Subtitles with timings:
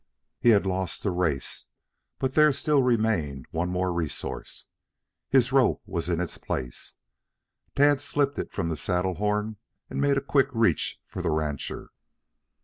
[0.39, 1.67] He had lost the race.
[2.17, 4.65] But there still remained one more resource.
[5.29, 6.95] His rope was in its place.
[7.75, 9.57] Tad slipped it from the saddle horn
[9.91, 11.91] and made a quick reach for the rancher.